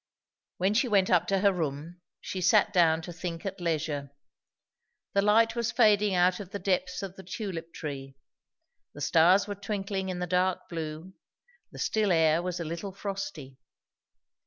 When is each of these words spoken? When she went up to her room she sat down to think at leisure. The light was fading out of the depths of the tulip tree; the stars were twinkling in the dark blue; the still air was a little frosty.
When 0.57 0.73
she 0.73 0.87
went 0.87 1.11
up 1.11 1.27
to 1.27 1.41
her 1.41 1.53
room 1.53 2.01
she 2.19 2.41
sat 2.41 2.73
down 2.73 3.03
to 3.03 3.13
think 3.13 3.45
at 3.45 3.61
leisure. 3.61 4.09
The 5.13 5.21
light 5.21 5.55
was 5.55 5.71
fading 5.71 6.15
out 6.15 6.39
of 6.39 6.49
the 6.49 6.57
depths 6.57 7.03
of 7.03 7.15
the 7.17 7.23
tulip 7.23 7.71
tree; 7.71 8.15
the 8.95 9.01
stars 9.01 9.45
were 9.47 9.53
twinkling 9.53 10.09
in 10.09 10.17
the 10.17 10.25
dark 10.25 10.67
blue; 10.69 11.13
the 11.71 11.77
still 11.77 12.11
air 12.11 12.41
was 12.41 12.59
a 12.59 12.65
little 12.65 12.91
frosty. 12.93 13.59